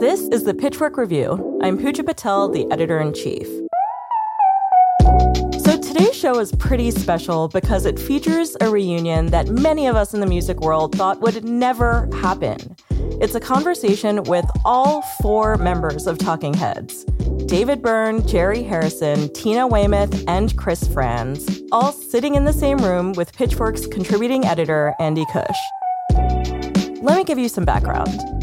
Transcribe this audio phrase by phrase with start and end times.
[0.00, 1.58] This is the Pitchfork Review.
[1.60, 3.48] I'm Pooja Patel, the editor in chief.
[5.60, 10.14] So today's show is pretty special because it features a reunion that many of us
[10.14, 12.76] in the music world thought would never happen.
[13.20, 17.04] It's a conversation with all four members of Talking Heads
[17.46, 23.14] David Byrne, Jerry Harrison, Tina Weymouth, and Chris Frantz, all sitting in the same room
[23.14, 25.58] with Pitchfork's contributing editor, Andy Cush.
[27.02, 28.37] Let me give you some background.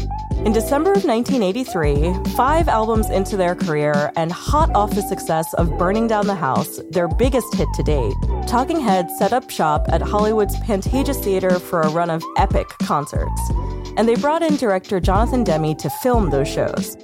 [0.46, 5.76] In December of 1983, five albums into their career and hot off the success of
[5.76, 8.14] Burning Down the House, their biggest hit to date,
[8.46, 13.40] Talking Heads set up shop at Hollywood's Pantages Theater for a run of epic concerts.
[13.96, 16.96] And they brought in director Jonathan Demme to film those shows.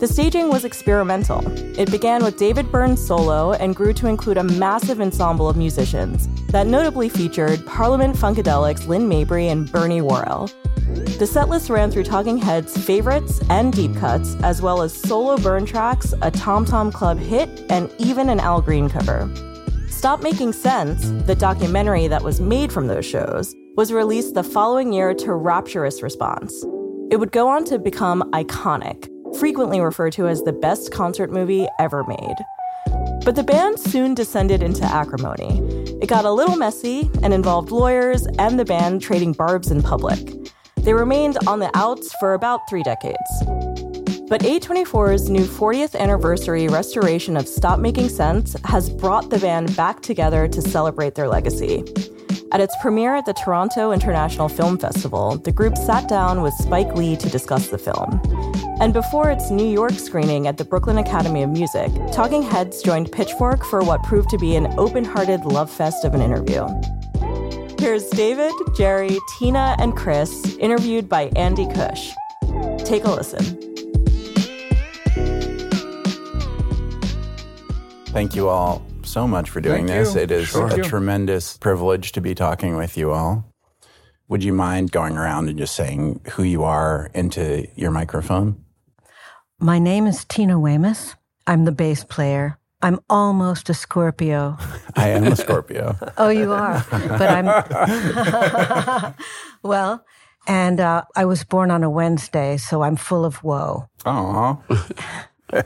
[0.00, 1.42] The staging was experimental.
[1.78, 6.26] It began with David Byrne's solo and grew to include a massive ensemble of musicians
[6.52, 10.46] that notably featured Parliament Funkadelics Lynn Mabry and Bernie Worrell.
[10.94, 15.66] The setlist ran through Talking Heads' favorites and deep cuts, as well as solo Byrne
[15.66, 19.30] tracks, a Tom Tom Club hit, and even an Al Green cover.
[19.90, 24.94] Stop Making Sense, the documentary that was made from those shows, was released the following
[24.94, 26.64] year to rapturous response.
[27.10, 31.66] It would go on to become iconic, frequently referred to as the best concert movie
[31.78, 32.36] ever made.
[33.24, 35.60] But the band soon descended into acrimony.
[36.00, 40.32] It got a little messy and involved lawyers and the band trading barbs in public.
[40.78, 43.18] They remained on the outs for about three decades.
[44.30, 50.00] But A24's new 40th anniversary restoration of Stop Making Sense has brought the band back
[50.02, 51.84] together to celebrate their legacy.
[52.52, 56.94] At its premiere at the Toronto International Film Festival, the group sat down with Spike
[56.94, 58.20] Lee to discuss the film.
[58.80, 63.12] And before its New York screening at the Brooklyn Academy of Music, Talking Heads joined
[63.12, 66.66] Pitchfork for what proved to be an open hearted love fest of an interview.
[67.78, 72.12] Here's David, Jerry, Tina, and Chris, interviewed by Andy Cush.
[72.78, 73.44] Take a listen.
[78.06, 80.14] Thank you all so much for doing Thank this.
[80.14, 80.20] you.
[80.22, 80.68] It is Sure.
[80.68, 83.44] a tremendous privilege to be talking with you all.
[84.28, 88.64] Would you mind going around and just saying who you are into your microphone?
[89.62, 91.16] My name is Tina Weymouth.
[91.46, 92.56] I'm the bass player.
[92.80, 94.56] I'm almost a Scorpio.
[94.96, 95.96] I am a Scorpio.
[96.16, 96.82] Oh, you are.
[96.90, 99.14] But I'm.
[99.62, 100.02] well,
[100.46, 103.86] and uh, I was born on a Wednesday, so I'm full of woe.
[104.06, 104.56] Aw.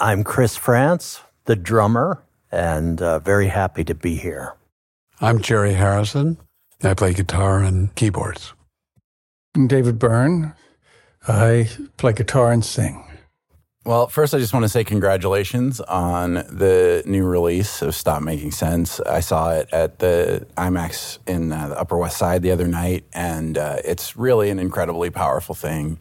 [0.00, 4.54] I'm Chris Frantz, the drummer, and uh, very happy to be here.
[5.20, 6.38] I'm Jerry Harrison.
[6.84, 8.52] I play guitar and keyboards.
[9.56, 10.54] I'm David Byrne.
[11.26, 13.04] I play guitar and sing.
[13.84, 18.52] Well, first, I just want to say congratulations on the new release of Stop Making
[18.52, 19.00] Sense.
[19.00, 23.04] I saw it at the IMAX in uh, the Upper West Side the other night,
[23.12, 25.98] and uh, it's really an incredibly powerful thing.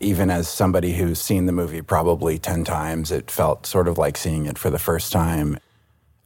[0.00, 4.16] Even as somebody who's seen the movie probably 10 times, it felt sort of like
[4.16, 5.58] seeing it for the first time.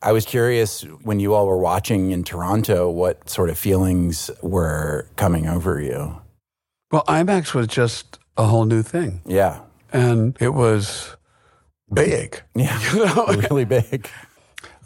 [0.02, 5.08] I was curious when you all were watching in Toronto, what sort of feelings were
[5.16, 6.20] coming over you?
[6.92, 9.60] Well, IMAX was just a whole new thing, Yeah.
[9.92, 11.16] and it was
[11.92, 12.42] big.
[12.54, 12.78] Yeah.
[13.50, 14.08] really big.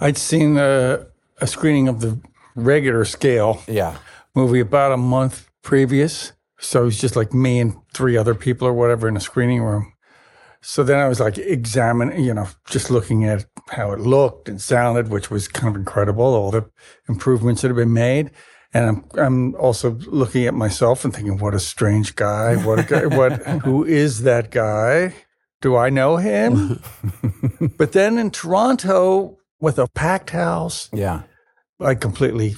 [0.00, 1.06] I'd seen a,
[1.40, 2.18] a screening of the
[2.54, 3.96] regular scale Yeah.
[4.34, 6.32] movie about a month previous.
[6.58, 9.62] So it was just like me and three other people or whatever in a screening
[9.62, 9.92] room.
[10.62, 14.60] So then I was like examining, you know, just looking at how it looked and
[14.60, 16.68] sounded, which was kind of incredible, all the
[17.08, 18.30] improvements that had been made.
[18.72, 22.56] And I'm I'm also looking at myself and thinking, what a strange guy.
[22.56, 23.32] What a guy, what
[23.64, 25.14] who is that guy?
[25.60, 26.80] Do I know him?
[27.76, 31.22] but then in Toronto with a packed house, Yeah.
[31.80, 32.56] I completely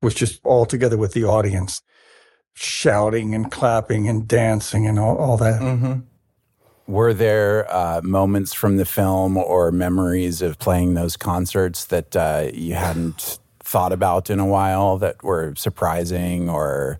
[0.00, 1.82] was just all together with the audience,
[2.54, 5.60] shouting and clapping and dancing and all, all that.
[5.60, 6.00] Mm-hmm.
[6.86, 12.50] Were there uh, moments from the film or memories of playing those concerts that uh,
[12.52, 13.38] you hadn't
[13.72, 16.98] thought about in a while that were surprising or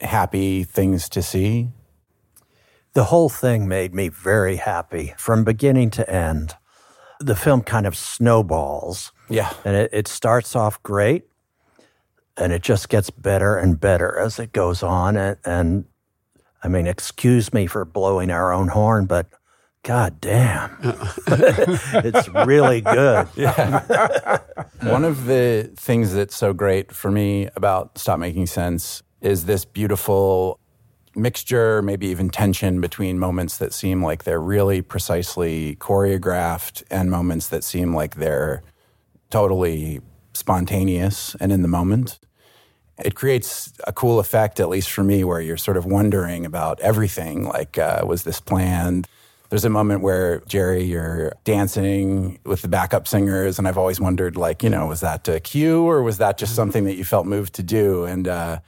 [0.00, 1.68] happy things to see?
[2.94, 6.54] The whole thing made me very happy from beginning to end.
[7.20, 9.52] The film kind of snowballs, Yeah.
[9.64, 11.24] and it, it starts off great,
[12.38, 15.16] and it just gets better and better as it goes on.
[15.18, 15.84] And, and
[16.62, 19.26] I mean, excuse me for blowing our own horn, but
[19.86, 23.28] god damn, it's really good.
[24.82, 29.64] One of the things that's so great for me about Stop Making Sense is this
[29.64, 30.58] beautiful
[31.14, 37.46] mixture, maybe even tension between moments that seem like they're really precisely choreographed and moments
[37.48, 38.64] that seem like they're
[39.30, 40.00] totally
[40.34, 42.18] spontaneous and in the moment.
[43.04, 46.80] it creates a cool effect, at least for me, where you're sort of wondering about
[46.80, 47.44] everything.
[47.44, 49.06] Like, uh, was this planned?
[49.48, 54.36] There's a moment where Jerry, you're dancing with the backup singers, and I've always wondered,
[54.36, 57.26] like, you know, was that a cue or was that just something that you felt
[57.26, 58.04] moved to do?
[58.04, 58.58] And uh,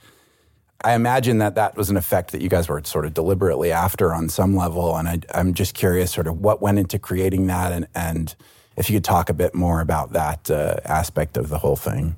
[0.83, 4.13] I imagine that that was an effect that you guys were sort of deliberately after
[4.13, 4.95] on some level.
[4.95, 8.33] And I, am just curious, sort of, what went into creating that, and, and
[8.77, 12.15] if you could talk a bit more about that uh, aspect of the whole thing.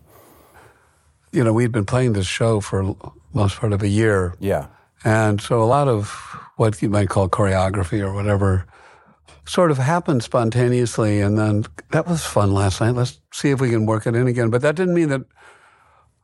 [1.32, 2.96] You know, we'd been playing this show for
[3.34, 4.36] most part of a year.
[4.40, 4.68] Yeah.
[5.04, 6.10] And so a lot of
[6.58, 8.68] what you might call choreography or whatever
[9.46, 11.20] sort of happened spontaneously.
[11.20, 12.92] And then that was fun last night.
[12.92, 14.50] Let's see if we can work it in again.
[14.50, 15.22] But that didn't mean that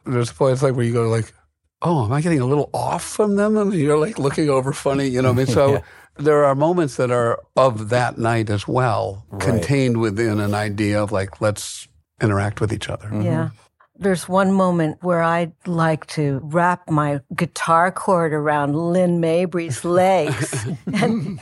[0.05, 1.33] there's points like where you go like,
[1.81, 3.57] oh, am I getting a little off from them?
[3.57, 5.29] And you're like looking over funny, you know.
[5.29, 5.81] I mean, so yeah.
[6.17, 9.41] there are moments that are of that night as well, right.
[9.41, 11.87] contained within an idea of like, let's
[12.21, 13.07] interact with each other.
[13.07, 13.21] Mm-hmm.
[13.21, 13.49] Yeah.
[13.99, 20.67] There's one moment where I'd like to wrap my guitar cord around Lynn Mabry's legs.
[20.93, 21.39] and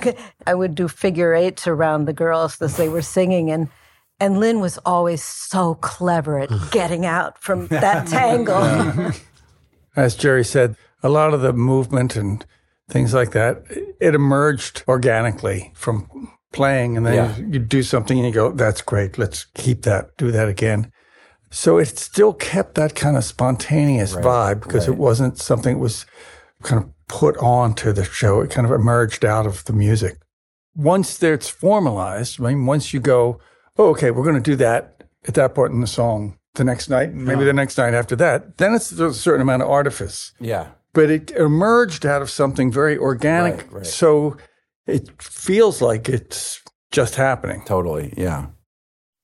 [0.47, 3.51] I would do figure eights around the girls as they were singing.
[3.51, 3.69] And,
[4.19, 9.11] and Lynn was always so clever at getting out from that tangle
[9.95, 12.45] as Jerry said, a lot of the movement and
[12.89, 13.63] things like that,
[13.99, 16.97] it emerged organically from playing.
[16.97, 17.37] And then yeah.
[17.37, 19.17] you, you do something and you go, that's great.
[19.17, 20.91] Let's keep that, do that again.
[21.49, 24.95] So it still kept that kind of spontaneous right, vibe because right.
[24.95, 26.05] it wasn't something that was
[26.63, 28.41] kind of put on to the show.
[28.41, 30.17] It kind of emerged out of the music.
[30.75, 33.39] Once it's formalized, I mean, once you go,
[33.77, 36.89] oh, okay, we're going to do that at that point in the song, the next
[36.89, 40.33] night, maybe the next night after that, then it's a certain amount of artifice.
[40.39, 40.69] Yeah.
[40.93, 43.71] But it emerged out of something very organic.
[43.71, 43.85] Right.
[43.85, 44.37] So
[44.87, 47.63] it feels like it's just happening.
[47.65, 48.13] Totally.
[48.17, 48.47] Yeah.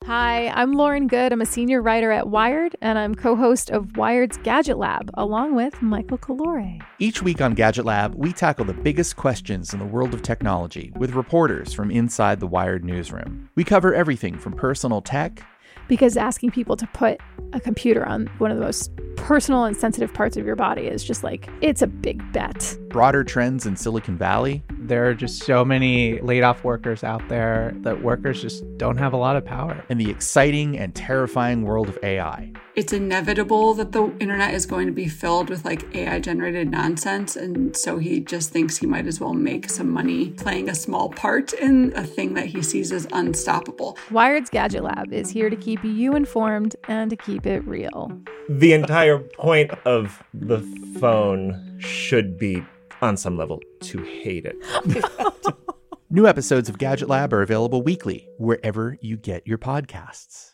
[0.06, 1.32] Hi, I'm Lauren Goode.
[1.32, 5.54] I'm a senior writer at Wired, and I'm co host of Wired's Gadget Lab, along
[5.54, 6.80] with Michael Calore.
[6.98, 10.92] Each week on Gadget Lab, we tackle the biggest questions in the world of technology
[10.98, 13.48] with reporters from inside the Wired newsroom.
[13.54, 15.44] We cover everything from personal tech
[15.88, 17.20] because asking people to put
[17.54, 21.04] a computer on one of the most personal and sensitive parts of your body is
[21.04, 22.76] just like, it's a big bet.
[22.90, 24.64] Broader trends in Silicon Valley.
[24.84, 29.14] There are just so many laid off workers out there that workers just don't have
[29.14, 29.86] a lot of power.
[29.90, 32.52] In the exciting and terrifying world of AI.
[32.76, 37.36] It's inevitable that the internet is going to be filled with like AI generated nonsense.
[37.36, 41.10] And so he just thinks he might as well make some money playing a small
[41.10, 44.00] part in a thing that he sees as unstoppable.
[44.10, 48.12] Wired's Gadget Lab is here to keep you informed and to keep it real.
[48.50, 50.60] The entire point of the
[51.00, 52.66] phone should be,
[53.02, 54.56] on some level, to hate it.
[56.10, 60.52] New episodes of Gadget Lab are available weekly wherever you get your podcasts.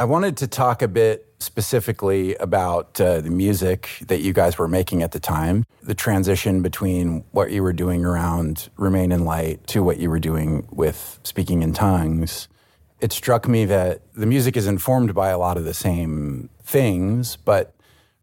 [0.00, 4.68] I wanted to talk a bit specifically about uh, the music that you guys were
[4.68, 9.66] making at the time, the transition between what you were doing around Remain in Light
[9.68, 12.48] to what you were doing with Speaking in Tongues.
[13.00, 17.36] It struck me that the music is informed by a lot of the same things,
[17.36, 17.74] but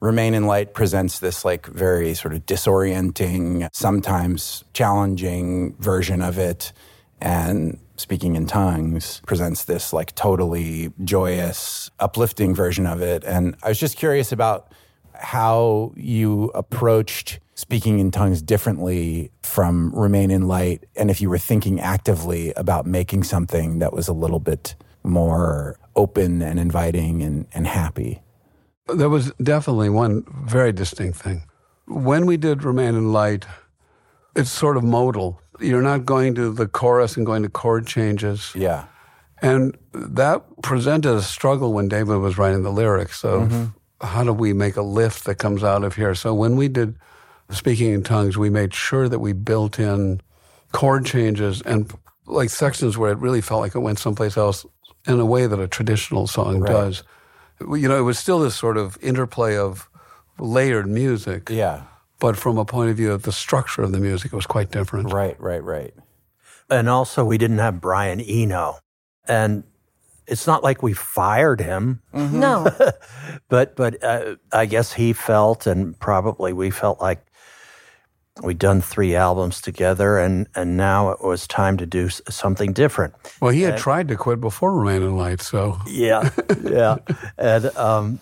[0.06, 6.74] Remain in Light presents this like very sort of disorienting, sometimes challenging version of it.
[7.20, 13.24] And speaking in tongues presents this like totally joyous, uplifting version of it.
[13.24, 14.72] And I was just curious about
[15.16, 21.40] how you approached speaking in tongues differently from Remain in Light, and if you were
[21.40, 27.48] thinking actively about making something that was a little bit more open and inviting and,
[27.54, 28.22] and happy.
[28.88, 31.44] There was definitely one very distinct thing.
[31.88, 33.46] When we did Remain in Light,
[34.36, 38.52] it's sort of modal you're not going to the chorus and going to chord changes.
[38.56, 38.86] Yeah.
[39.42, 44.06] And that presented a struggle when David was writing the lyrics of mm-hmm.
[44.06, 46.16] how do we make a lift that comes out of here.
[46.16, 46.98] So when we did
[47.52, 50.20] Speaking in Tongues, we made sure that we built in
[50.72, 51.94] chord changes and
[52.26, 54.66] like sections where it really felt like it went someplace else
[55.06, 56.72] in a way that a traditional song right.
[56.72, 57.04] does.
[57.62, 59.90] You know, it was still this sort of interplay of
[60.40, 61.50] layered music.
[61.50, 61.84] Yeah
[62.20, 64.72] but from a point of view of the structure of the music, it was quite
[64.72, 65.12] different.
[65.12, 65.94] Right, right, right.
[66.70, 68.80] And also, we didn't have Brian Eno.
[69.28, 69.64] And
[70.28, 72.02] it's not like we fired him.
[72.14, 72.40] Mm-hmm.
[72.40, 72.68] No.
[73.50, 77.26] but but uh, I guess he felt, and probably we felt like
[78.44, 83.14] we'd done three albums together, and, and now it was time to do something different.
[83.42, 85.80] Well, he had and, tried to quit before Remain in Light, so.
[85.88, 86.30] Yeah,
[86.64, 86.98] yeah.
[87.38, 88.20] and um,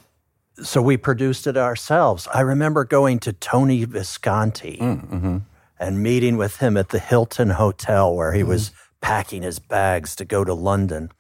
[0.62, 2.28] so we produced it ourselves.
[2.34, 5.38] I remember going to Tony Visconti mm, mm-hmm.
[5.80, 8.50] and meeting with him at the Hilton Hotel where he mm-hmm.
[8.50, 11.12] was packing his bags to go to London.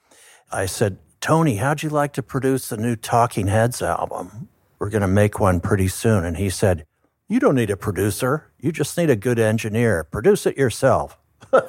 [0.51, 4.49] I said, Tony, how'd you like to produce the new Talking Heads album?
[4.83, 6.25] we're going to make one pretty soon.
[6.25, 6.85] And he said,
[7.33, 8.51] You don't need a producer.
[8.59, 10.03] You just need a good engineer.
[10.03, 11.17] Produce it yourself.
[11.51, 11.59] so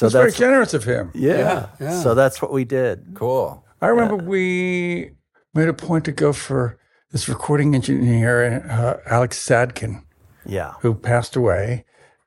[0.00, 1.12] That's very generous of him.
[1.14, 1.68] yeah.
[1.78, 2.02] yeah.
[2.02, 3.12] So that's what we did.
[3.14, 3.64] Cool.
[3.80, 5.12] I remember we
[5.54, 6.80] made a point to go for
[7.12, 10.02] this recording engineer, uh, Alex Sadkin,
[10.44, 10.72] Yeah.
[10.80, 11.84] who passed away.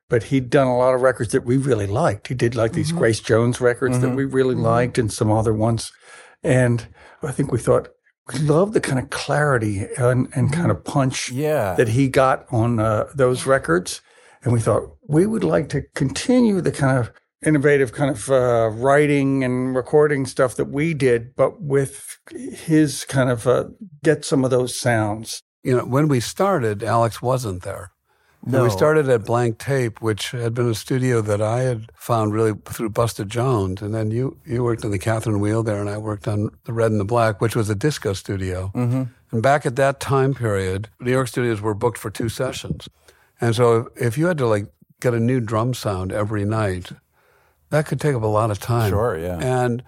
[0.07, 2.29] But he'd done a lot of records that we really liked.
[2.29, 2.99] He did like these mm-hmm.
[2.99, 4.15] Grace Jones records that mm-hmm.
[4.15, 4.63] we really mm-hmm.
[4.63, 5.91] liked and some other ones.
[6.41, 6.87] And
[7.21, 7.98] I think we thought, we
[8.39, 11.75] love the kind of clarity and, and kind of punch Yeah.
[11.75, 14.01] that he got on uh, those records.
[14.43, 17.11] And we thought we would like to continue the kind of
[17.45, 23.29] innovative kind of uh, writing and recording stuff that we did, but with his kind
[23.29, 23.65] of uh,
[24.03, 25.41] get some of those sounds.
[25.63, 27.91] You know, when we started, Alex wasn't there.
[28.45, 28.63] No.
[28.63, 32.53] we started at Blank Tape, which had been a studio that I had found really
[32.65, 33.81] through Busta Jones.
[33.81, 36.73] And then you, you worked on the Catherine Wheel there, and I worked on the
[36.73, 38.71] Red and the Black, which was a disco studio.
[38.73, 39.03] Mm-hmm.
[39.31, 42.87] And back at that time period, New York studios were booked for two sessions.
[43.41, 46.91] And so if you had to like get a new drum sound every night,
[47.69, 48.89] that could take up a lot of time.
[48.89, 49.37] Sure, yeah.
[49.39, 49.83] And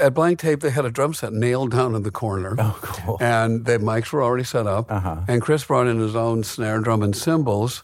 [0.00, 2.56] at Blank Tape, they had a drum set nailed down in the corner.
[2.58, 3.16] Oh, cool.
[3.20, 4.90] And the mics were already set up.
[4.90, 5.22] Uh-huh.
[5.28, 7.82] And Chris brought in his own snare drum and cymbals.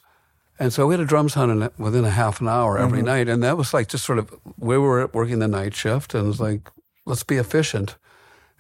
[0.59, 3.07] And so we had a drum in, within a half an hour every Mm-hmm.
[3.07, 3.29] night.
[3.29, 6.27] And that was like just sort of, we were working the night shift and it
[6.27, 6.71] was like,
[7.07, 7.97] let's be efficient.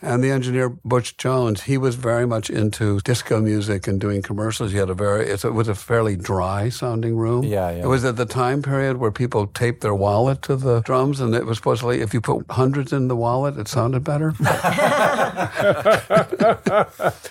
[0.02, 4.72] And the engineer, Butch Jones, he was very much into disco music and doing commercials.
[4.72, 7.44] He had a very, it was a fairly dry sounding room.
[7.44, 7.84] Yeah, yeah.
[7.84, 11.34] It was at the time period where people taped their wallet to the drums, and
[11.34, 14.28] it was supposedly if you put hundreds in the wallet, it sounded better.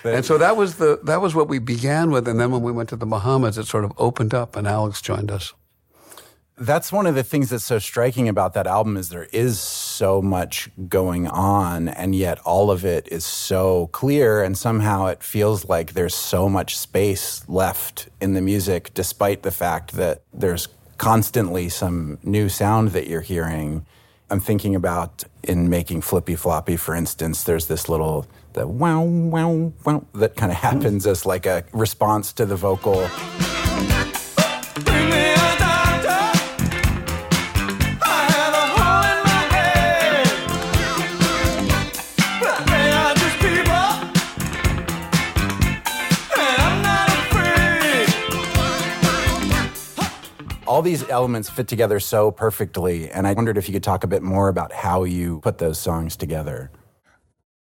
[0.04, 2.70] and so that was the that was what we began with, and then when we
[2.70, 5.54] went to the Bahamas, it sort of opened up, and Alex joined us.
[6.56, 9.58] That's one of the things that's so striking about that album is there is
[10.00, 15.22] so much going on and yet all of it is so clear and somehow it
[15.22, 20.68] feels like there's so much space left in the music despite the fact that there's
[20.96, 23.84] constantly some new sound that you're hearing.
[24.30, 29.70] I'm thinking about in making Flippy Floppy, for instance, there's this little the wow wow
[29.84, 33.06] wow that kind of happens as like a response to the vocal.
[50.80, 53.10] All these elements fit together so perfectly.
[53.10, 55.78] And I wondered if you could talk a bit more about how you put those
[55.78, 56.70] songs together.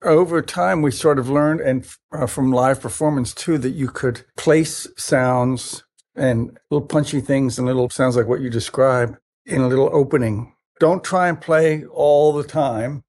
[0.02, 4.24] Over time, we sort of learned, and uh, from live performance too, that you could
[4.38, 5.84] place sounds
[6.16, 10.56] and little punchy things and little sounds like what you describe in a little opening.
[10.80, 13.04] Don't try and play all the time.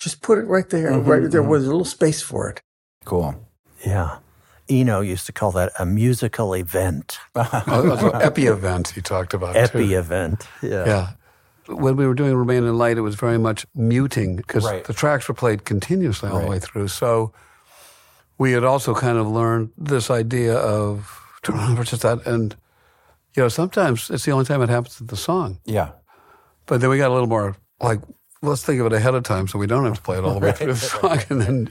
[0.00, 2.60] Just put it right there, right there with a little space for it.
[3.04, 3.48] Cool.
[3.86, 4.18] Yeah.
[4.68, 9.00] Eno used to call that a musical event, Oh, it was an epi event he
[9.00, 9.56] talked about.
[9.56, 10.46] epi event.
[10.62, 10.86] Yeah.
[10.86, 11.08] Yeah.
[11.68, 14.84] When we were doing Remain in Light, it was very much muting because Right.
[14.84, 16.88] the tracks were played continuously all the way through.
[16.88, 17.32] So
[18.38, 22.26] we had also kind of learned this idea of turn on versus that.
[22.26, 22.56] And,
[23.36, 25.58] you know, sometimes it's the only time it happens to the song.
[25.66, 25.90] Yeah.
[26.66, 28.00] But then we got a little more like,
[28.42, 30.34] let's think of it ahead of time so we don't have to play it all
[30.34, 31.18] the way through the song.
[31.28, 31.70] And then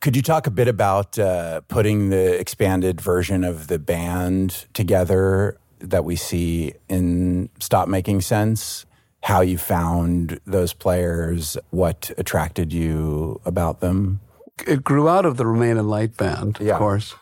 [0.00, 5.58] Could you talk a bit about uh, putting the expanded version of the band together
[5.80, 8.86] that we see in Stop Making Sense?
[9.24, 14.20] How you found those players, what attracted you about them?
[14.66, 16.72] it grew out of the Remain in Light band, Yeah.
[16.72, 17.14] of course.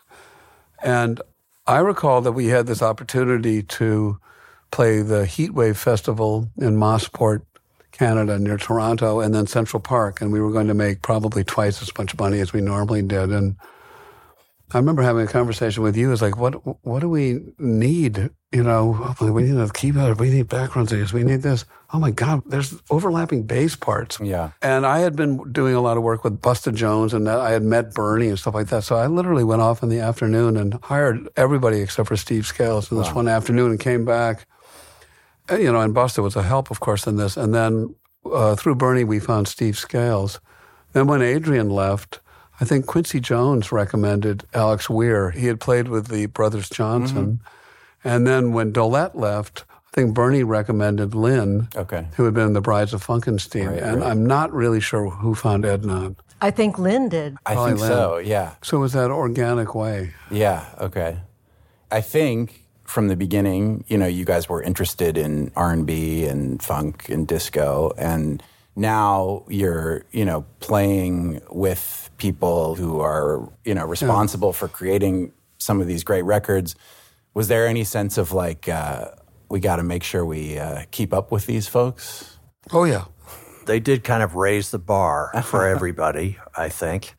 [0.81, 1.21] And
[1.67, 4.17] I recall that we had this opportunity to
[4.71, 7.43] play the Heatwave Festival in Mosport,
[7.97, 10.21] Canada, near Toronto, and then Central Park.
[10.21, 13.31] And we were going to make probably twice as much money as we normally did.
[13.31, 13.55] And
[14.73, 16.11] I remember having a conversation with you.
[16.11, 18.29] It's like, what what do we need?
[18.51, 20.19] You know, we need a keyboard.
[20.19, 21.13] We need background singers.
[21.13, 21.65] We need this.
[21.93, 24.19] Oh my God, there's overlapping bass parts.
[24.21, 24.51] Yeah.
[24.61, 27.63] And I had been doing a lot of work with Busta Jones, and I had
[27.63, 28.83] met Bernie and stuff like that.
[28.83, 32.91] So I literally went off in the afternoon and hired everybody except for Steve Scales
[32.91, 34.45] in this one afternoon and came back.
[35.49, 37.37] And, you know, and Busta was a help, of course, in this.
[37.37, 40.39] And then uh, through Bernie, we found Steve Scales.
[40.93, 42.19] Then when Adrian left,
[42.59, 45.31] I think Quincy Jones recommended Alex Weir.
[45.31, 47.39] He had played with the Brothers Johnson.
[48.03, 52.07] And then when Dolette left, I think Bernie recommended Lynn, Okay.
[52.15, 53.69] who had been in the Brides of Funkenstein.
[53.69, 54.09] Right, and right.
[54.09, 56.15] I'm not really sure who found Edna.
[56.41, 57.35] I think Lynn did.
[57.45, 58.53] I Probably think so, yeah.
[58.61, 60.13] So it was that organic way.
[60.29, 61.17] Yeah, okay.
[61.91, 67.09] I think from the beginning, you know, you guys were interested in R&B and funk
[67.09, 68.41] and disco and
[68.77, 75.81] now you're, you know, playing with people who are, you know, responsible for creating some
[75.81, 76.75] of these great records.
[77.33, 79.07] Was there any sense of like, uh,
[79.49, 82.37] we got to make sure we uh, keep up with these folks?
[82.71, 83.05] Oh, yeah.
[83.65, 87.15] They did kind of raise the bar for everybody, I think.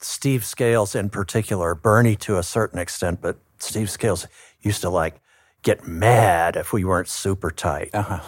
[0.00, 4.26] Steve Scales in particular, Bernie to a certain extent, but Steve Scales
[4.60, 5.20] used to like
[5.62, 7.90] get mad if we weren't super tight.
[7.92, 8.20] Uh-huh.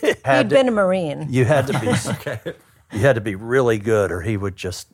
[0.00, 1.26] He'd been a Marine.
[1.28, 2.54] You had to be okay.
[2.92, 4.88] you had to be really good or he would just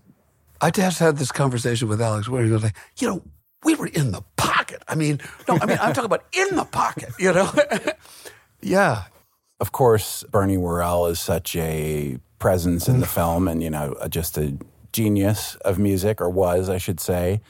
[0.60, 3.22] I just had this conversation with Alex where he was like, you know,
[3.64, 4.82] we were in the pocket.
[4.88, 7.52] I mean, no, I mean, I'm talking about in the pocket, you know?
[8.60, 9.04] yeah.
[9.60, 14.38] Of course, Bernie Worrell is such a presence in the film and, you know, just
[14.38, 14.56] a
[14.92, 17.40] genius of music, or was, I should say.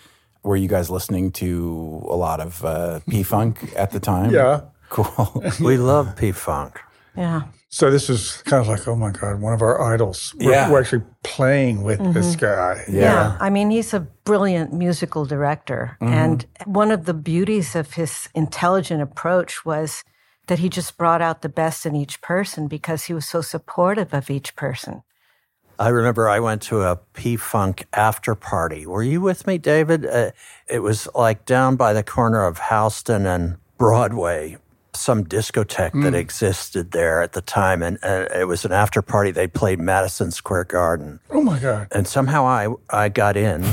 [0.49, 4.31] Were you guys listening to a lot of uh, P Funk at the time?
[4.31, 4.63] Yeah.
[4.91, 5.45] Cool.
[5.61, 6.81] we love P Funk.
[7.15, 7.43] Yeah.
[7.69, 10.35] So this was kind of like, oh my God, one of our idols.
[10.39, 10.71] We're, Yeah.
[10.73, 12.41] we're actually playing with this Mhm.
[12.41, 12.85] guy.
[12.89, 13.37] Yeah.
[13.39, 15.99] I mean, he's a brilliant musical director.
[16.01, 16.09] Mhm.
[16.23, 20.05] And one of the beauties of his intelligent approach was
[20.47, 24.15] that he just brought out the best in each person because he was so supportive
[24.15, 25.03] of each person.
[25.79, 28.85] I remember I went to a P Funk after party.
[28.87, 30.05] Were you with me, David?
[30.07, 30.33] Uh,
[30.67, 34.57] it was like down by the corner of Houston and Broadway,
[34.93, 36.19] some discotheque that Mm.
[36.19, 37.83] existed there at the time.
[37.83, 39.31] And uh, it was an after party.
[39.31, 41.21] They played Madison Square Garden.
[41.31, 41.87] Oh my God.
[41.93, 43.65] And somehow I, I got in.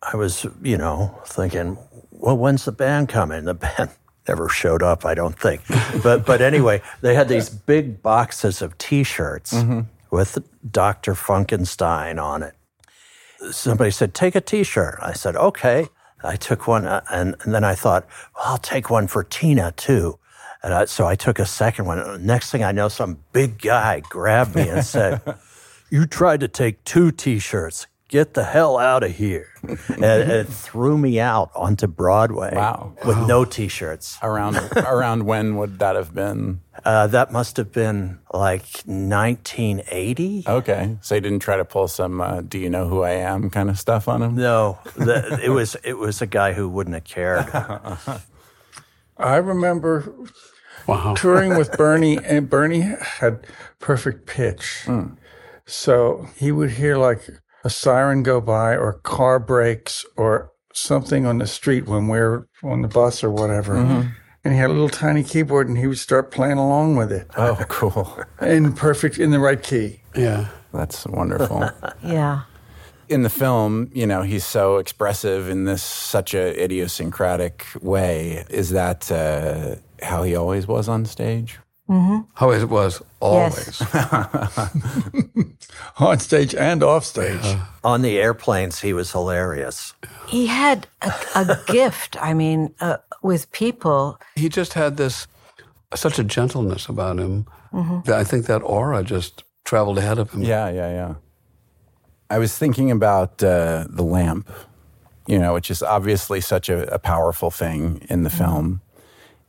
[0.00, 1.76] I was, you know, thinking,
[2.12, 3.46] well, when's the band coming?
[3.46, 3.90] The band
[4.28, 5.62] never showed up, I don't think.
[6.04, 9.52] but but anyway, they had these big boxes of T-shirts
[10.10, 10.38] with
[10.70, 11.14] Dr.
[11.14, 12.54] Funkenstein on it.
[13.50, 15.88] Somebody said, "Take a T-shirt." I said, "Okay."
[16.22, 19.72] I took one, uh, and, and then I thought, well, I'll take one for Tina
[19.72, 20.18] too.
[20.62, 22.26] And I, so I took a second one.
[22.26, 25.20] Next thing I know, some big guy grabbed me and said,
[25.90, 27.86] "You tried to take two T-shirts.
[28.08, 32.52] Get the hell out of here!" and it threw me out onto Broadway.
[32.54, 32.94] Wow.
[33.04, 34.16] with no T-shirts.
[34.22, 36.60] around around when would that have been?
[36.84, 40.44] Uh, that must have been like 1980.
[40.46, 43.50] Okay, so you didn't try to pull some uh, "Do you know who I am"
[43.50, 44.36] kind of stuff on him.
[44.36, 47.46] No, the, it was it was a guy who wouldn't have cared.
[49.18, 50.12] I remember
[50.86, 51.14] Wow.
[51.14, 53.46] touring with Bernie, and Bernie had
[53.80, 54.86] perfect pitch.
[55.66, 57.28] So he would hear like
[57.64, 62.46] a siren go by, or car brakes, or something on the street when we are
[62.62, 63.76] on the bus or whatever.
[64.44, 67.28] And he had a little tiny keyboard, and he would start playing along with it
[67.36, 68.16] Oh, cool.
[68.40, 70.00] in perfect, in the right key.
[70.14, 70.48] Yeah.
[70.72, 71.70] That's wonderful.
[72.02, 72.42] Yeah.
[73.08, 78.44] in the film, you know, he's so expressive in this such a idiosyncratic way.
[78.50, 81.58] Is that uh, how he always was on stage?
[81.88, 82.18] Mm-hmm.
[82.34, 83.80] How it was always.
[85.98, 87.56] On stage and off stage.
[87.82, 89.94] On the airplanes, he was hilarious.
[90.26, 94.20] He had a, a gift, I mean, uh, with people.
[94.36, 95.26] He just had this,
[95.94, 97.46] such a gentleness about him.
[97.72, 98.02] Mhm.
[98.06, 100.42] that I think that aura just traveled ahead of him.
[100.42, 101.14] Yeah, yeah, yeah.
[102.30, 104.50] I was thinking about uh, the lamp,
[105.26, 108.80] you know, which is obviously such a, a powerful thing in the film.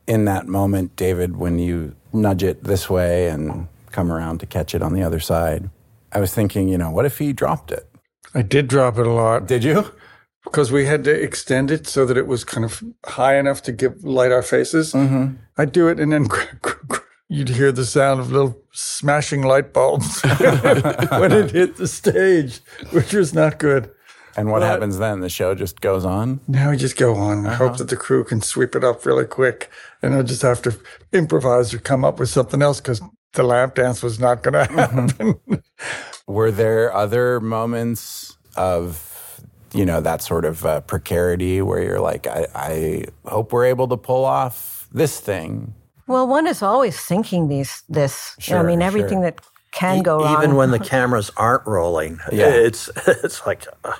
[0.06, 4.74] In that moment, David, when you nudge it this way and come around to catch
[4.74, 5.70] it on the other side,
[6.12, 7.88] I was thinking, you know, what if he dropped it?
[8.34, 9.46] I did drop it a lot.
[9.46, 9.92] Did you?
[10.44, 13.72] Because we had to extend it so that it was kind of high enough to
[13.72, 14.92] give light our faces.
[14.92, 15.36] Mm-hmm.
[15.58, 16.28] I'd do it, and then
[17.28, 23.12] you'd hear the sound of little smashing light bulbs when it hit the stage, which
[23.12, 23.90] was not good.
[24.36, 25.20] And what But- happens then?
[25.20, 26.40] The show just goes on?
[26.46, 27.46] Now we just go on.
[27.46, 29.70] I hope that the crew can sweep it up really quick,
[30.02, 30.76] and I just have to
[31.12, 33.00] improvise or come up with something else because
[33.32, 35.40] the lamp dance was not going to happen.
[36.26, 39.40] Were there other moments of,
[39.72, 43.88] you know, that sort of uh, precarity where you're like, I, I hope we're able
[43.88, 45.74] to pull off this thing?
[46.06, 48.34] Well, one is always thinking these this.
[48.42, 49.30] you know, I mean, everything sure.
[49.30, 49.40] that
[49.72, 50.34] can go wrong.
[50.34, 52.46] E, Even when the cameras aren't rolling, Yeah.
[52.48, 53.92] it's it's like uh,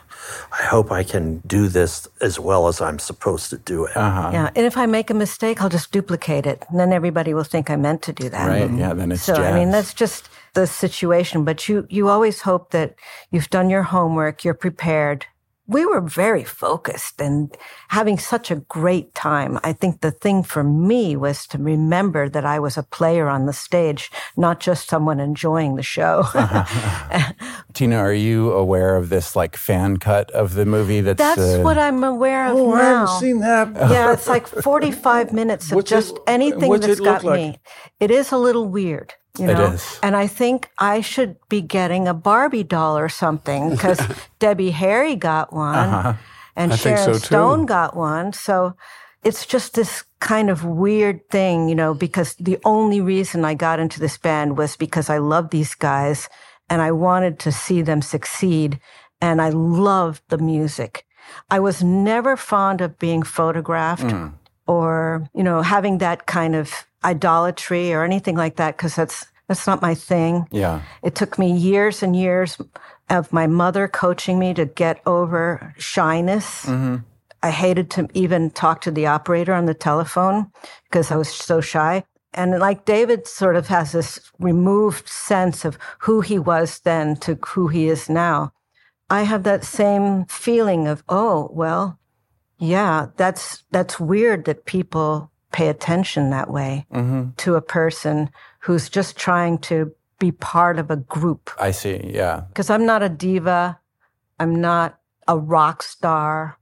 [0.53, 3.97] I hope I can do this as well as I'm supposed to do it.
[3.97, 4.31] Uh-huh.
[4.33, 7.45] Yeah, and if I make a mistake, I'll just duplicate it, and then everybody will
[7.45, 8.49] think I meant to do that.
[8.49, 8.71] Right.
[8.71, 8.95] Yeah.
[8.95, 11.45] Then it's So I mean, that's just the situation.
[11.45, 12.95] But you you always hope that
[13.31, 15.27] you've done your homework, you're prepared.
[15.71, 17.57] We were very focused and
[17.91, 19.61] having such a great time.
[19.63, 23.47] I think the thing for me was to remember that I was a player on
[23.47, 26.25] the stage, not just someone enjoying the show.
[27.73, 31.03] Tina, are you aware of this like fan cut of the movie?
[31.03, 32.77] That's, That's uh, what I'm aware of oh, now.
[32.77, 33.69] I haven't seen that.
[33.93, 37.39] yeah, it's like 45 minutes of What's it- just anything that's got like?
[37.39, 37.59] me.
[38.01, 39.15] It is a little weird.
[39.39, 39.99] You know, is.
[40.03, 44.01] and I think I should be getting a Barbie doll or something because
[44.39, 46.15] Debbie Harry got one, Uh-huh.
[46.57, 47.13] and I Sharon so.
[47.15, 48.33] Stone got one.
[48.33, 48.75] So
[49.23, 53.79] it's just this kind of weird thing, you know, because the only reason I got
[53.79, 56.29] into this band was because I love these guys
[56.69, 58.79] and I wanted to see them succeed,
[59.21, 61.05] and I loved the music.
[61.51, 64.13] I was never fond of being photographed
[64.71, 69.67] or, you know, having that kind of idolatry or anything like that because that's that's
[69.67, 70.47] not my thing.
[70.53, 70.83] Yeah.
[71.03, 72.57] It took me years and years
[73.09, 76.67] of my mother coaching me to get over shyness.
[76.67, 76.99] Mm-hmm.
[77.43, 80.53] I hated to even talk to the operator on the telephone
[80.85, 82.05] because I was so shy.
[82.33, 87.37] And like David sort of has this removed sense of who he was then to
[87.45, 88.53] who he is now.
[89.09, 91.99] I have that same feeling of, oh, well,
[92.61, 97.31] yeah, that's that's weird that people pay attention that way mm-hmm.
[97.39, 101.51] to a person who's just trying to be part of a group.
[101.59, 102.01] I see.
[102.05, 102.43] Yeah.
[102.49, 103.81] Because I'm not a diva,
[104.39, 106.59] I'm not a rock star.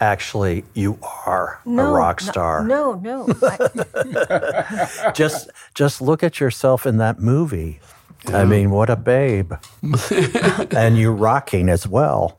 [0.00, 2.64] Actually, you are No, a rock star.
[2.64, 3.28] No, no.
[3.42, 7.80] I- just just look at yourself in that movie.
[8.28, 9.52] I mean, what a babe.
[10.72, 12.38] and you're rocking as well.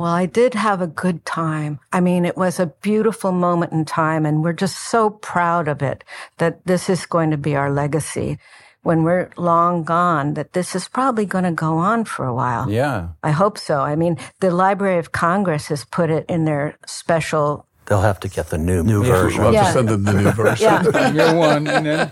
[0.00, 1.78] Well, I did have a good time.
[1.92, 5.82] I mean, it was a beautiful moment in time, and we're just so proud of
[5.82, 6.04] it
[6.38, 8.38] that this is going to be our legacy.
[8.80, 12.70] When we're long gone, that this is probably going to go on for a while.
[12.70, 13.08] Yeah.
[13.22, 13.80] I hope so.
[13.80, 17.66] I mean, the Library of Congress has put it in their special.
[17.84, 19.42] They'll have to get the new new We'll version.
[19.42, 19.64] have Yeah.
[19.66, 20.64] to send them the new version.
[20.64, 21.12] Yeah.
[21.12, 22.10] Year one, and then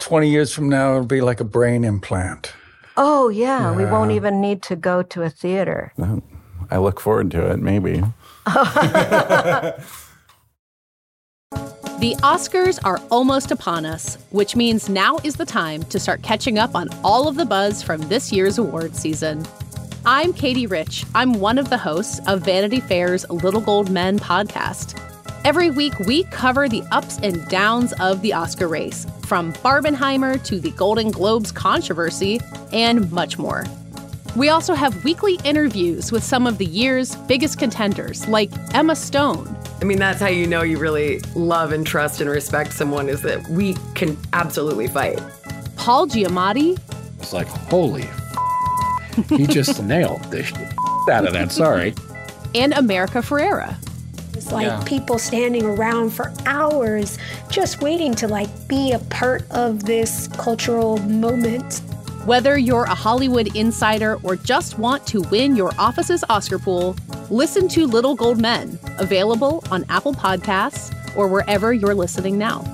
[0.00, 2.54] 20 years from now, it'll be like a brain implant.
[2.96, 3.70] Oh, yeah.
[3.72, 5.92] We won't even need to go to a theater.
[6.70, 8.02] I look forward to it, maybe.
[11.98, 16.56] The Oscars are almost upon us, which means now is the time to start catching
[16.56, 19.44] up on all of the buzz from this year's award season.
[20.06, 21.04] I'm Katie Rich.
[21.16, 24.96] I'm one of the hosts of Vanity Fair's Little Gold Men podcast.
[25.44, 30.60] Every week, we cover the ups and downs of the Oscar race, from Barbenheimer to
[30.60, 32.40] the Golden Globes controversy,
[32.72, 33.64] and much more.
[34.36, 39.54] We also have weekly interviews with some of the year's biggest contenders, like Emma Stone,
[39.80, 43.22] I mean, that's how you know you really love and trust and respect someone is
[43.22, 45.20] that we can absolutely fight.
[45.76, 46.76] Paul Giamatti,
[47.20, 50.58] It's like, holy f- he just nailed the shit
[51.08, 51.52] out of that.
[51.52, 51.94] Sorry.
[52.56, 53.76] and America Ferrera.
[54.36, 54.82] It's like Yeah.
[54.84, 57.16] people standing around for hours
[57.48, 61.82] just waiting to like be a part of this cultural moment.
[62.24, 66.96] Whether you're a Hollywood insider or just want to win your office's Oscar pool,
[67.30, 72.64] listen to Little Gold Men, available on Apple Podcasts or wherever you're listening now.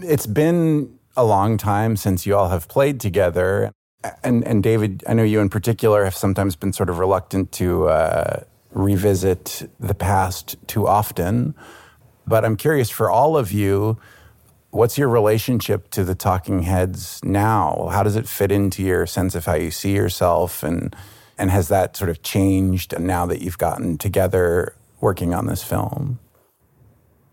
[0.00, 3.72] It's been a long time since you all have played together.
[4.22, 7.88] And, and David, I know you in particular have sometimes been sort of reluctant to
[7.88, 8.40] uh,
[8.72, 11.54] revisit the past too often.
[12.26, 13.98] But I'm curious for all of you,
[14.74, 17.88] what's your relationship to the Talking Heads now?
[17.92, 20.62] How does it fit into your sense of how you see yourself?
[20.62, 20.94] And,
[21.38, 26.18] and has that sort of changed now that you've gotten together working on this film?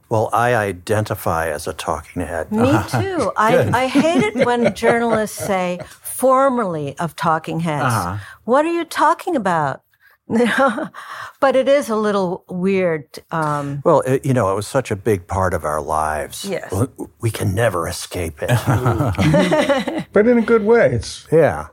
[0.09, 2.51] Well, I identify as a talking head.
[2.51, 3.31] Me too.
[3.37, 7.85] I, I hate it when journalists say formerly of Talking Heads.
[7.85, 8.17] Uh-huh.
[8.43, 9.81] What are you talking about?
[11.39, 13.05] but it is a little weird.
[13.31, 16.45] Um, Well, it, you know, it was such a big part of our lives.
[16.45, 16.69] Yes.
[16.71, 18.49] W- We can never escape it.
[20.13, 20.91] But in a good way.
[20.93, 21.67] It's yeah.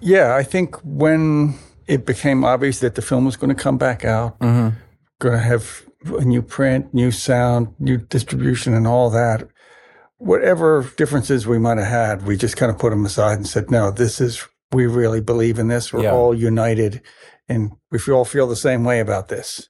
[0.00, 4.04] Yeah, I think when it became obvious that the film was going to come back
[4.04, 4.72] out, going
[5.20, 5.82] to have
[6.18, 9.46] a new print, new sound, new distribution, and all that,
[10.18, 13.70] whatever differences we might have had, we just kind of put them aside and said,
[13.70, 15.92] no, this is, we really believe in this.
[15.92, 16.12] We're Yeah.
[16.12, 17.02] all united
[17.54, 19.68] and we all feel the same way about this.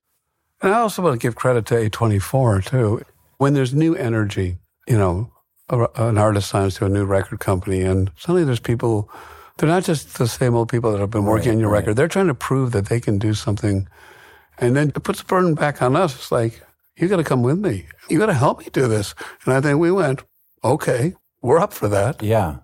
[0.61, 3.03] And I also want to give credit to A24 too.
[3.39, 5.33] When there's new energy, you know,
[5.69, 9.11] a, an artist signs to a new record company, and suddenly there's people.
[9.59, 11.79] They're not just the same old people that have been working Right, on your right.
[11.81, 11.95] record.
[11.95, 13.89] They're trying to prove that they can do something,
[14.59, 16.15] and then it puts the burden back on us.
[16.15, 16.63] It's like
[16.97, 17.87] you got to come with me.
[18.09, 19.15] You got to help me do this.
[19.45, 20.23] And I think we went,
[20.63, 22.23] okay, we're up for that.
[22.23, 22.59] Yeah.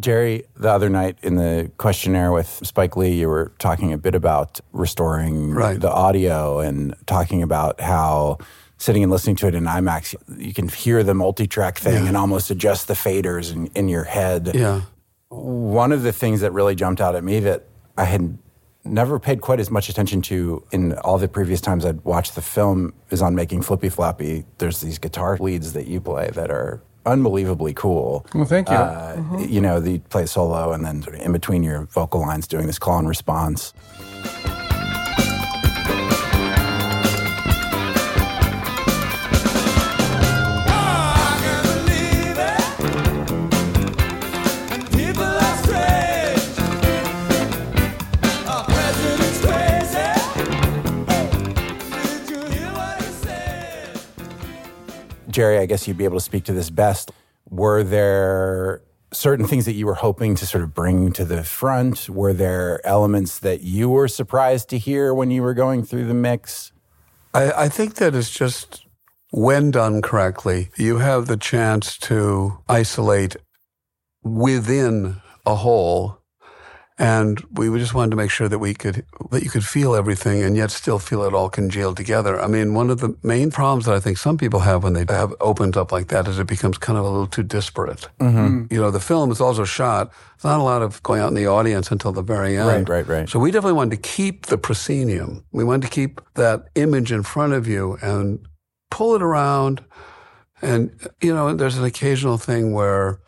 [0.00, 4.14] Jerry, the other night in the questionnaire with Spike Lee, you were talking a bit
[4.14, 5.80] about restoring Right.
[5.80, 8.38] the audio and talking about how
[8.76, 12.16] sitting and listening to it in IMAX, you can hear the multi track thing and
[12.16, 14.52] almost adjust the faders in, in your head.
[14.54, 14.82] Yeah.
[15.30, 17.64] One of the things that really jumped out at me that
[17.96, 18.38] I had
[18.84, 22.40] never paid quite as much attention to in all the previous times I'd watched the
[22.40, 24.44] film is on making Flippy Floppy.
[24.58, 28.24] There's these guitar leads that you play that are unbelievably cool.
[28.34, 28.76] Well, thank you.
[28.76, 29.16] Uh,
[29.48, 32.66] You know, you play solo and then sort of in between your vocal lines doing
[32.66, 33.72] this call and response.
[55.38, 57.12] Jerry, I guess you'd be able to speak to this best.
[57.48, 62.08] Were there certain things that you were hoping to sort of bring to the front?
[62.08, 66.12] Were there elements that you were surprised to hear when you were going through the
[66.12, 66.72] mix?
[67.32, 68.84] I, I think that it's just
[69.30, 73.36] when done correctly, you have the chance to isolate
[74.24, 76.17] within a whole.
[77.00, 80.42] And we just wanted to make sure that we could, that you could feel everything
[80.42, 82.40] and yet still feel it all congealed together.
[82.40, 85.04] I mean, one of the main problems that I think some people have when they
[85.08, 88.08] have opened up like that is it becomes kind of a little too disparate.
[88.18, 88.72] Mhm.
[88.72, 90.10] You know, the film is also shot.
[90.34, 92.88] It's not a lot of going out in the audience until the very end.
[92.88, 93.28] Right, right, right.
[93.28, 95.44] So we definitely wanted to keep the proscenium.
[95.52, 98.40] We wanted to keep that image in front of you and
[98.90, 99.84] pull it around.
[100.60, 103.20] And, you know, there's an occasional thing where,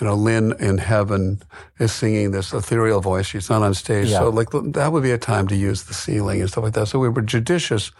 [0.00, 1.42] you know, Lynn in heaven
[1.78, 3.26] is singing this ethereal voice.
[3.26, 4.08] She's not on stage.
[4.08, 4.18] Yeah.
[4.18, 6.88] So, like, that would be a time to use the ceiling and stuff like that.
[6.88, 7.92] So we were judicious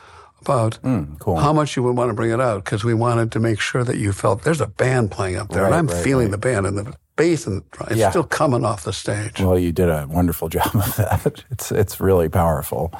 [0.42, 1.36] about mm, cool.
[1.36, 3.82] how much you would want to bring it out because we wanted to make sure
[3.82, 5.62] that you felt there's a band playing up there.
[5.62, 6.32] Right, and I'm right, feeling right.
[6.32, 7.84] the band and the bass and the.
[7.86, 8.10] It's Yeah.
[8.10, 9.40] still coming off the stage.
[9.40, 11.44] Well, you did a wonderful job of that.
[11.50, 12.92] It's it's really powerful.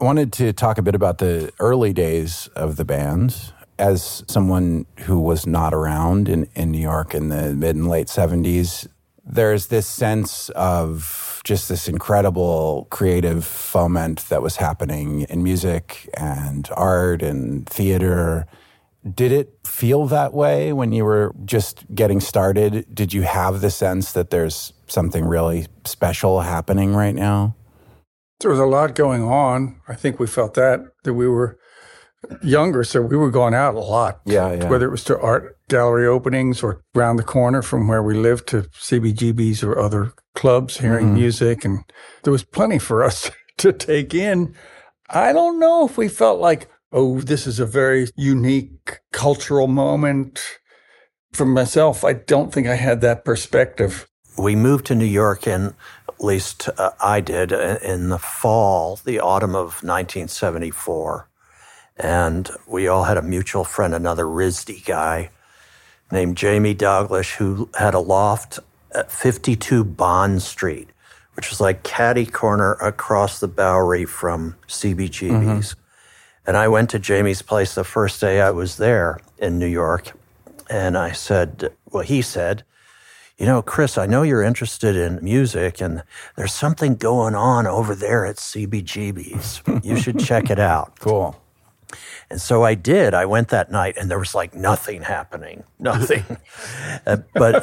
[0.00, 3.51] I wanted to talk a bit about the early days of the band.
[3.78, 8.06] As someone who was not around in, in New York in the mid and late
[8.06, 8.86] 70s,
[9.24, 16.68] there's this sense of just this incredible creative foment that was happening in music and
[16.72, 18.46] art and theater.
[19.14, 22.86] Did it feel that way when you were just getting started?
[22.94, 27.56] Did you have the sense that there's something really special happening right now?
[28.40, 29.80] There was a lot going on.
[29.88, 31.58] I think we felt that that we were
[32.42, 34.20] younger, so we were going out a lot.
[34.24, 34.68] Yeah, yeah.
[34.68, 38.46] Whether it was to art gallery openings or around the corner from where we lived
[38.48, 41.14] to CBGBs or other clubs, hearing Mhm.
[41.14, 41.84] music, and
[42.22, 44.54] there was plenty for us to take in.
[45.10, 50.40] I don't know if we felt like, oh, this is a very unique cultural moment.
[51.32, 54.06] For myself, I don't think I had that perspective.
[54.38, 55.74] We moved to New York and
[56.08, 61.28] at least uh, I did, uh, in the fall, the autumn of 1974.
[62.02, 65.30] And we all had a mutual friend, another RISD guy
[66.10, 68.58] named Jamie Douglas, who had a loft
[68.92, 70.90] at 52 Bond Street,
[71.34, 75.30] which was like catty corner across the Bowery from CBGB's.
[75.30, 75.80] Mm-hmm.
[76.44, 80.10] And I went to Jamie's place the first day I was there in New York.
[80.68, 82.64] And I said, well, he said,
[83.38, 86.02] you know, Chris, I know you're interested in music, and
[86.36, 89.62] there's something going on over there at CBGB's.
[89.84, 90.92] You should check it out.
[91.00, 91.41] Cool.
[92.32, 93.12] And so I did.
[93.12, 96.24] I went that night, and there was like nothing happening, nothing.
[97.06, 97.54] Uh, but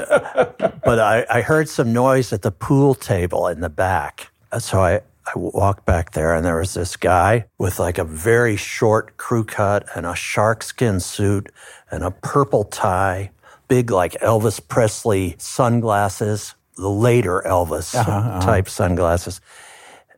[0.83, 4.29] but I, I heard some noise at the pool table in the back.
[4.51, 8.03] Uh, So I, I walked back there, and there was this guy with like a
[8.03, 11.51] very short crew cut and a sharkskin suit
[11.89, 13.31] and a purple tie,
[13.67, 18.41] big like Elvis Presley sunglasses, the later Elvis Uh-huh, uh-huh.
[18.41, 19.41] type sunglasses.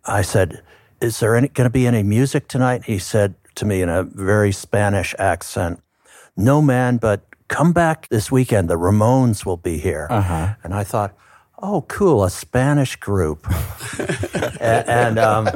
[0.05, 0.61] I said,
[0.99, 2.83] Is there going to be any music tonight?
[2.85, 5.81] He said to me in a very Spanish accent,
[6.37, 8.69] No, man, but come back this weekend.
[8.69, 10.07] The Ramones will be here.
[10.09, 10.55] Uh-huh.
[10.63, 11.13] And I thought,
[11.63, 13.45] Oh, cool, a Spanish group.
[13.99, 15.47] A- and um,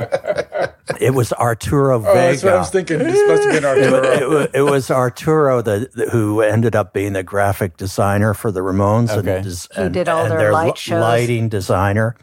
[1.00, 2.12] it was Arturo Vega.
[2.12, 3.00] Oh, that's what I was thinking.
[3.00, 4.12] This must have been It, Arturo.
[4.12, 8.52] it wa- it was Arturo the, the- who ended up being the graphic designer for
[8.52, 9.38] the Ramones Okay.
[9.38, 11.02] and, des- He did all and their their light li- shows.
[11.02, 12.16] lighting designer.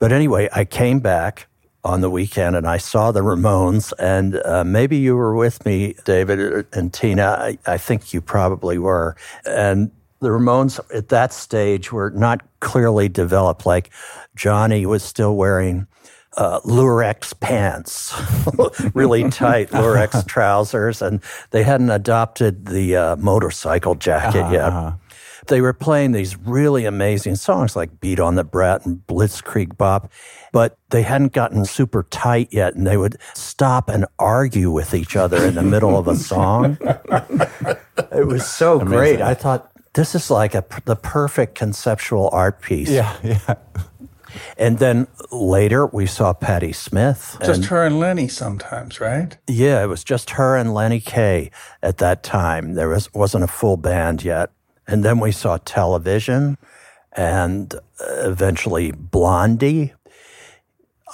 [0.00, 1.46] But anyway, I came back
[1.84, 5.94] on the weekend and I saw the Ramones, and uh, maybe you were with me,
[6.04, 7.36] David and Tina.
[7.38, 9.16] I, I think you probably were.
[9.46, 9.90] And
[10.20, 13.66] the Ramones at that stage were not clearly developed.
[13.66, 13.90] Like
[14.36, 15.88] Johnny was still wearing
[16.36, 18.14] uh, Lurex pants,
[18.94, 24.64] really tight Lurex trousers, and they hadn't adopted the uh, motorcycle jacket Uh-huh, yet.
[24.64, 24.92] uh-huh.
[25.48, 30.10] They were playing these really amazing songs like Beat on the Brat and Blitzkrieg Bop,
[30.52, 35.16] but they hadn't gotten super tight yet, and they would stop and argue with each
[35.16, 36.78] other in the middle of a song.
[38.10, 39.20] It was so great.
[39.20, 42.88] I thought this is like a, the perfect conceptual art piece.
[42.88, 43.54] Yeah, yeah.
[44.56, 47.36] And then later we saw Patti Smith.
[47.40, 49.36] Just and- her and Lenny sometimes, right?
[49.46, 51.50] Yeah, it was just her and Lenny Kaye
[51.82, 52.74] at that time.
[52.74, 54.50] There was, wasn't a full band yet.
[54.92, 56.58] And then we saw television
[57.16, 57.78] and uh,
[58.30, 59.94] eventually Blondie.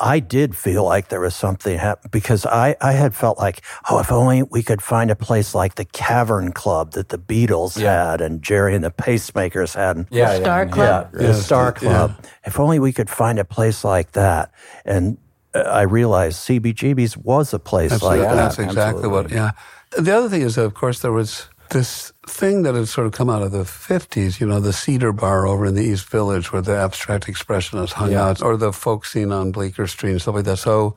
[0.00, 3.98] I did feel like there was something hap- because I, I had felt like, oh,
[3.98, 8.20] if only we could find a place like the Cavern Club that the Beatles had
[8.20, 9.96] and Gerry and the Pacemakers had.
[9.96, 11.10] and- Yeah, The Star yeah, Club?
[11.14, 11.26] Yeah, yeah.
[11.28, 11.72] the Star Yeah.
[11.88, 12.24] Club.
[12.44, 14.52] If only we could find a place like that.
[14.84, 15.18] And
[15.54, 18.34] uh, I realized CBGB's was a place That's, like that.
[18.34, 19.50] that's exactly what, yeah.
[19.96, 23.30] The other thing is, of course, there was this thing that had sort of come
[23.30, 26.62] out of the 50s, you know, the Cedar Bar over in the East Village where
[26.62, 28.26] the abstract expressionists hung Yeah.
[28.28, 30.58] out, or the folk scene on Bleecker Street and stuff like that.
[30.58, 30.96] So,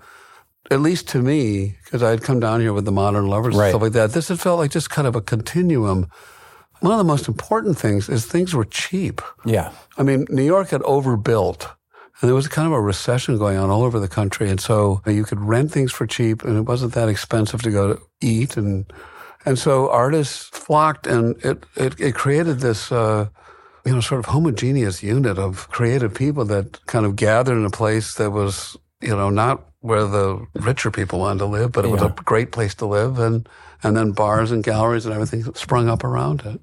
[0.69, 3.69] at least to me, because I had come down here with the modern lovers and
[3.69, 6.07] stuff like that, this had felt like just kind of a continuum.
[6.79, 9.21] One of the most important things is things were cheap.
[9.45, 9.71] Yeah.
[9.97, 11.67] I mean, New York had overbuilt.
[12.21, 14.49] And there was kind of a recession going on all over the country.
[14.49, 17.93] And so you could rent things for cheap and it wasn't that expensive to go
[17.93, 18.55] to eat.
[18.57, 18.86] And,
[19.45, 23.27] and so artists flocked and it, it, it created this, uh,
[23.86, 27.69] you know, sort of homogeneous unit of creative people that kind of gathered in a
[27.69, 31.89] place that was, you know, not where the richer people wanted to live, but it
[31.89, 33.17] was a great place to live.
[33.17, 33.49] And,
[33.82, 36.62] and then bars and galleries and everything sprung up around it.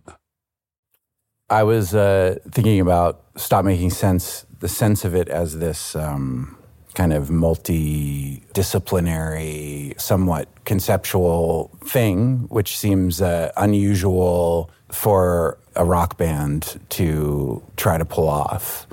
[1.51, 6.58] I was uh, thinking about Stop Making Sense, the sense of it as this um,
[6.99, 17.63] kind of multidisciplinary, somewhat conceptual thing, which seems uh, unusual for a rock band to
[17.77, 18.89] try to pull off.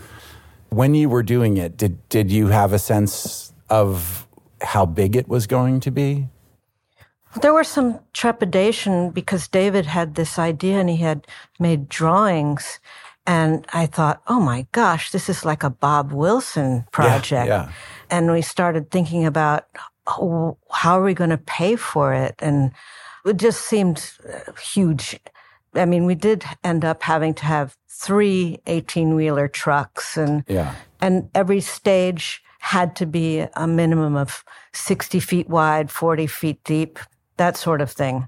[0.69, 4.27] When you were doing it, did, did you have a sense of
[4.61, 6.27] how big it was going to be?
[7.41, 11.25] There was some trepidation because David had this idea and he had
[11.59, 12.79] made drawings.
[13.27, 17.47] And I thought, oh my gosh, this is like a Bob Wilson project.
[17.47, 17.71] yeah.
[18.09, 19.65] And we started thinking about
[20.07, 22.35] oh, how are we going to pay for it?
[22.39, 22.71] And
[23.25, 25.19] it just seemed uh, huge.
[25.73, 30.75] I mean, we did end up having to have three 18 wheeler trucks and Yeah.
[31.01, 36.99] and every stage had to be a minimum of 60 feet wide, 40 feet deep,
[37.37, 38.27] that sort of thing.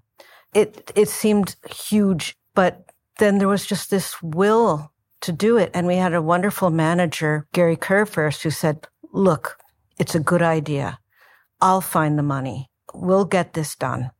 [0.53, 2.86] It, it seemed huge, but
[3.19, 5.71] then there was just this will to do it.
[5.73, 9.57] And we had a wonderful manager, Gary Kurfirst, who said, look,
[9.97, 10.99] it's a good idea.
[11.61, 12.69] I'll find the money.
[12.93, 14.11] We'll get this done.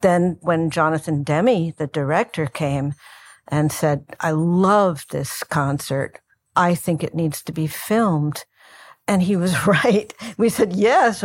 [0.00, 2.94] Then when Jonathan Demme, the director, came
[3.48, 6.20] and said, I love this concert.
[6.56, 8.44] I think it needs to be filmed.
[9.06, 10.12] And he was right.
[10.36, 11.24] We said, yes,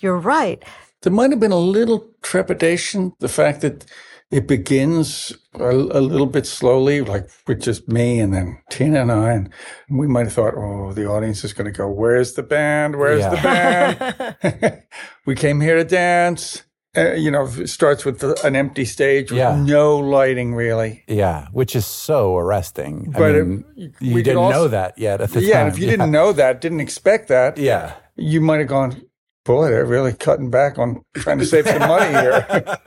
[0.00, 0.62] you're right.
[1.02, 3.86] There might have been a little trepidation, the fact that
[4.32, 9.12] it begins a, a little bit slowly, like with just me and then Tina and
[9.12, 9.32] I.
[9.34, 9.52] And
[9.90, 12.96] we might have thought, oh, the audience is going to go, where's the band?
[12.96, 14.82] Where's the band?
[15.26, 16.62] we came here to dance.
[16.96, 19.56] Uh, you know, it starts with the, an empty stage with Yeah.
[19.62, 21.04] no lighting really.
[21.08, 23.10] Yeah, which is so arresting.
[23.16, 25.66] But I mean, we you didn't also- know that yet at the yeah, time.
[25.68, 29.00] and if you didn't know that, didn't expect that, yeah, you might have gone,
[29.44, 32.46] boy, they're really cutting back on trying to save some money here.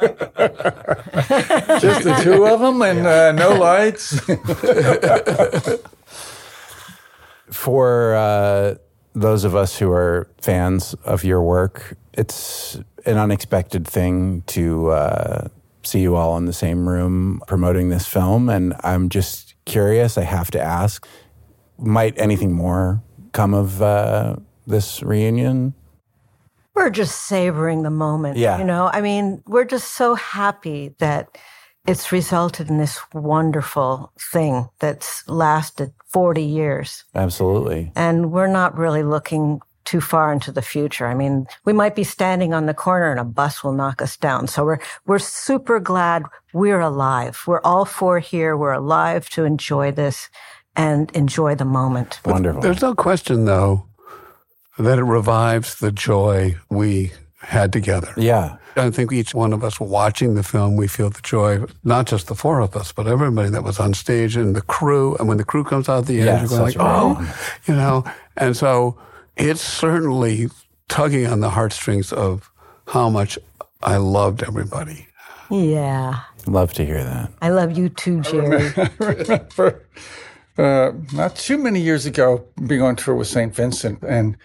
[1.79, 4.19] Just the two of them and uh, no lights.
[7.51, 8.75] For uh,
[9.13, 15.47] those of us who are fans of your work, it's an unexpected thing to uh,
[15.83, 18.49] see you all in the same room promoting this film.
[18.49, 21.05] And I'm just curious, I have to ask,
[21.77, 25.73] might anything more come of uh, this reunion?
[26.75, 28.37] We're just savoring the moment.
[28.37, 28.57] Yeah.
[28.57, 31.37] You know, I mean, we're just so happy that
[31.87, 37.03] it's resulted in this wonderful thing that's lasted 40 years.
[37.13, 37.91] Absolutely.
[37.95, 41.05] And we're not really looking too far into the future.
[41.05, 44.17] I mean, we might be standing on the corner and a bus will knock us
[44.17, 44.47] down.
[44.47, 47.43] So we're, we're super glad we're alive.
[47.45, 48.57] We're all four here.
[48.57, 50.29] We're alive to enjoy this
[50.75, 52.19] and enjoy the moment.
[52.25, 52.61] Wonderful.
[52.61, 53.85] There's no question, though,
[54.77, 58.13] that it revives the joy we had together.
[58.17, 58.57] Yeah.
[58.77, 62.27] I think each one of us watching the film, we feel the joy, not just
[62.27, 65.15] the four of us, but everybody that was on stage and the crew.
[65.15, 66.85] And when the crew comes out at the end, Yeah, you're going like, such a
[66.85, 67.35] oh,
[67.67, 68.03] you know.
[68.35, 68.97] And so
[69.37, 70.49] it's certainly
[70.89, 72.51] tugging on the heartstrings of
[72.87, 73.39] how much
[73.81, 75.07] I loved everybody.
[75.49, 76.19] Yeah.
[76.45, 77.31] Love to hear that.
[77.41, 78.71] I love you too, Jerry.
[78.75, 79.87] I remember
[80.57, 83.53] uh, not too many years ago being on tour with St.
[83.53, 84.37] Vincent, and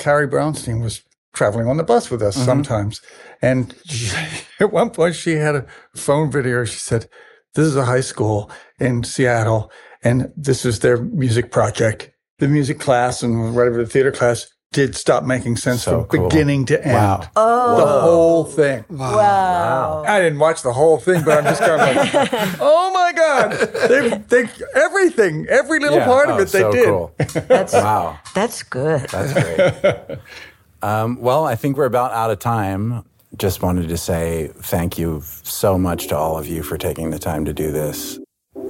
[0.00, 2.44] Carrie Brownstein was traveling on the bus with us Mhm.
[2.44, 3.00] sometimes.
[3.40, 4.10] And she,
[4.60, 6.64] at one point, she had a phone video.
[6.64, 7.06] She said,
[7.54, 9.70] This is a high school in Seattle,
[10.02, 12.10] and this is their music project.
[12.38, 16.28] the music class and whatever the theater class did stop making sense So from cool.
[16.28, 16.94] beginning to end.
[16.94, 17.28] Wow.
[17.34, 17.76] Oh.
[17.76, 18.84] The whole thing.
[18.88, 20.04] Wow.
[20.06, 23.50] I didn't watch the whole thing, but I'm just kind of like, oh my God.
[23.88, 26.04] They, they, everything, every little Yeah.
[26.04, 26.84] part of Oh, it, they so did.
[26.86, 27.12] cool.
[27.48, 28.18] That's Wow.
[28.34, 29.00] that's good.
[29.10, 30.18] That's great.
[30.82, 33.04] um, well, I think we're about out of time.
[33.36, 37.18] Just wanted to say thank you so much to all of you for taking the
[37.18, 38.20] time to do this.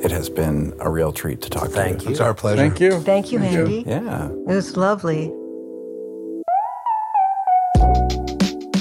[0.02, 2.10] It has been a real treat to talk Thank to you.
[2.12, 2.56] It's our pleasure.
[2.56, 3.00] Thank you.
[3.00, 3.84] Thank you, Andy.
[3.86, 4.28] Yeah.
[4.30, 5.30] It was lovely.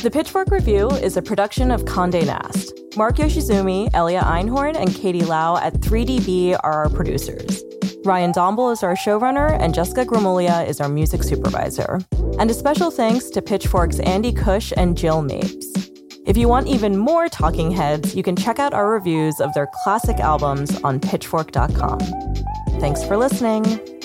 [0.02, 2.72] The Pitchfork Review is a production of Condé Nast.
[2.96, 7.62] Mark Yoshizumi, Elia Einhorn, and Katie Lau at 3DB are our producers.
[8.06, 12.00] Ryan Domble is our showrunner, and Jessica Gramulia is our music supervisor.
[12.40, 15.68] And a special thanks to Pitchfork's Andy Cush and Jill Mapes.
[16.26, 19.68] If you want even more talking heads, you can check out our reviews of their
[19.84, 22.00] classic albums on pitchfork.com.
[22.80, 23.99] Thanks for listening.